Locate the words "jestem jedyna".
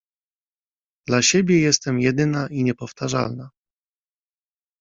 1.61-2.47